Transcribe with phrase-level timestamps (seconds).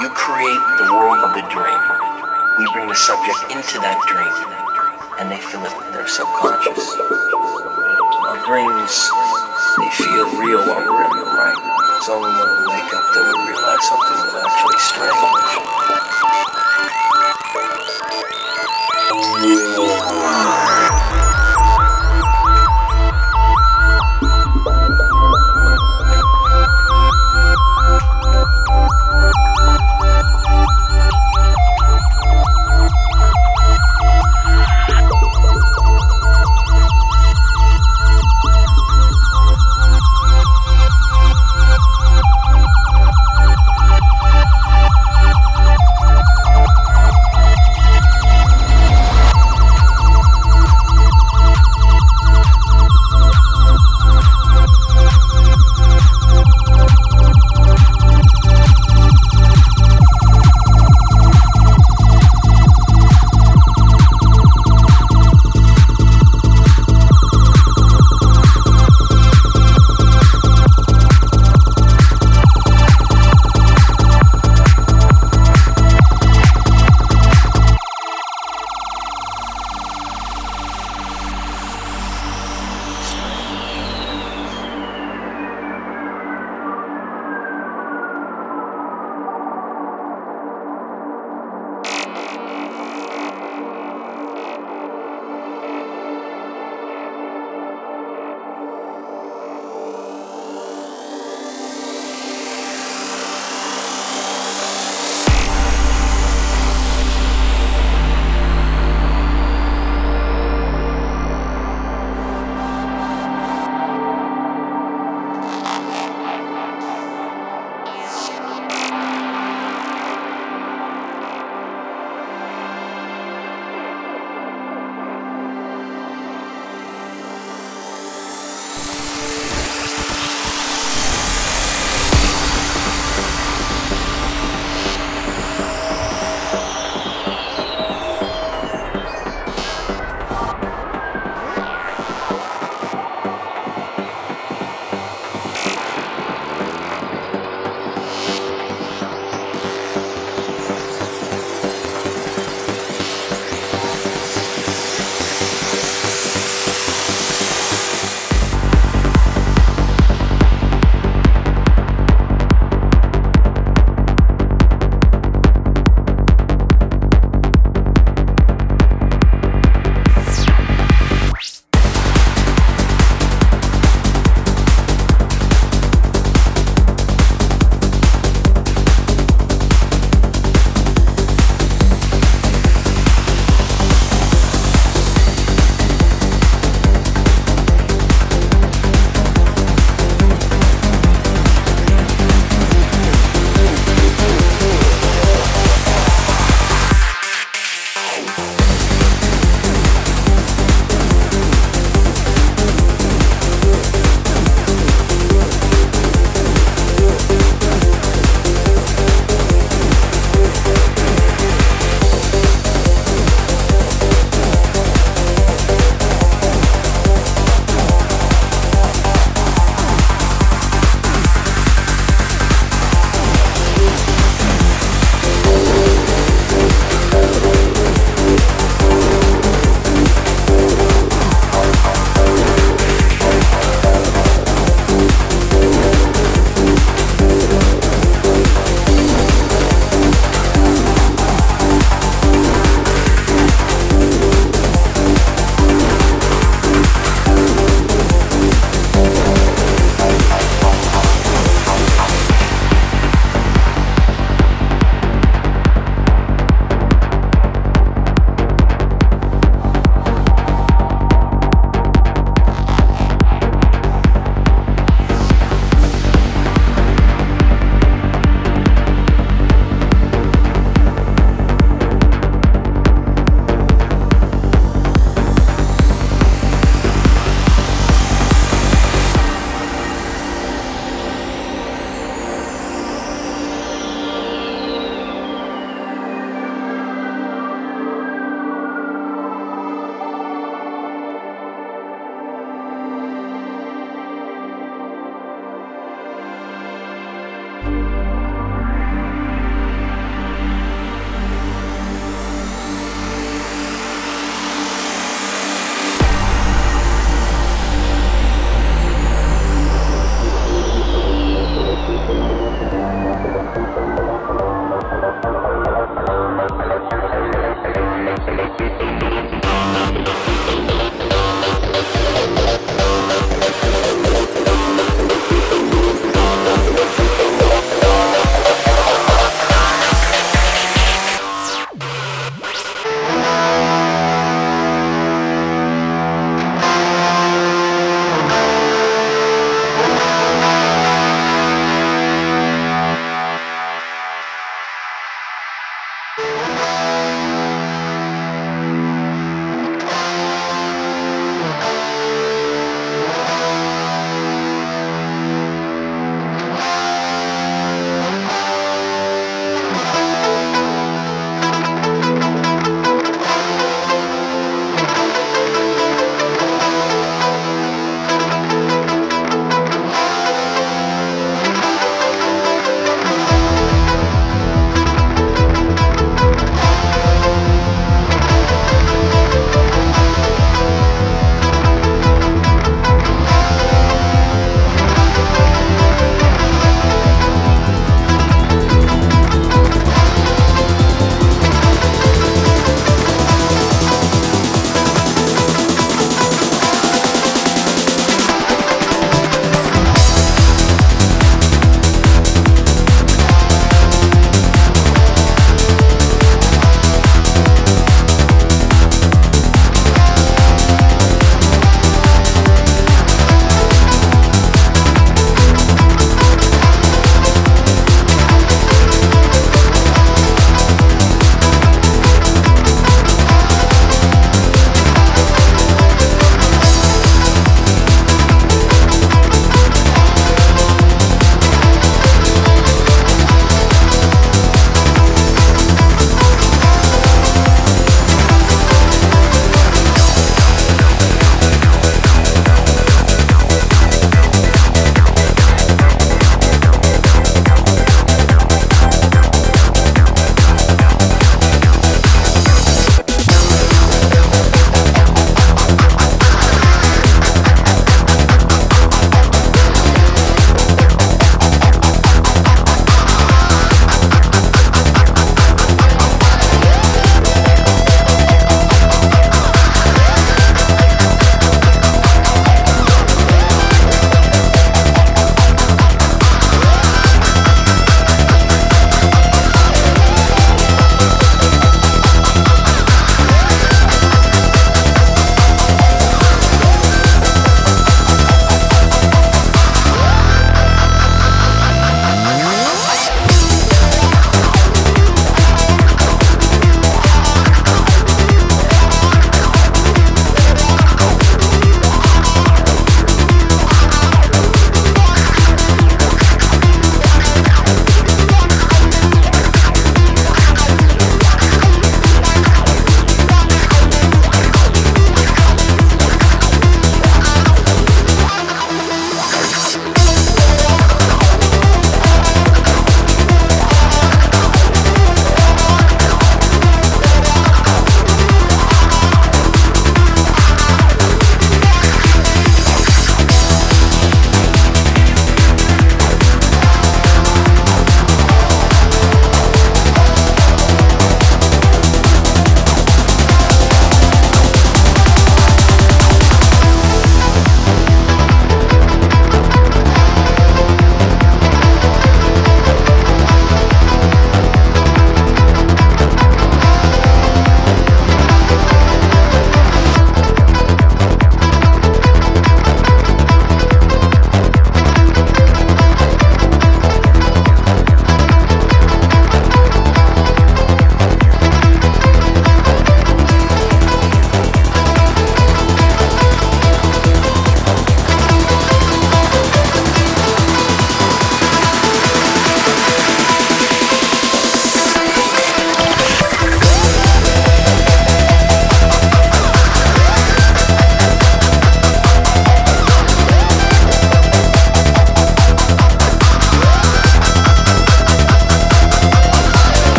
[0.00, 1.76] You create the world of the dream.
[2.56, 4.32] We bring the subject into that dream,
[5.20, 6.96] and they fill it with their subconscious.
[8.24, 8.96] Our dreams,
[9.76, 11.52] they feel real while we're in them, right?
[12.00, 15.30] It's only when we wake up that we realize something that's actually strange.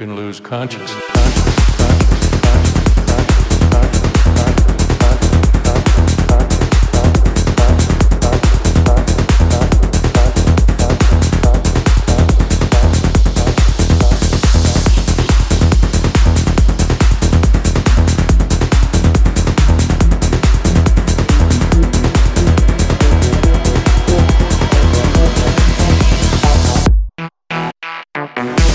[0.00, 0.90] can lose consciousness.
[28.32, 28.69] Thank